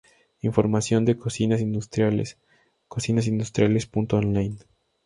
[0.41, 2.39] Información de Cocinas Industriales
[2.87, 4.57] CocinasIndustriales.online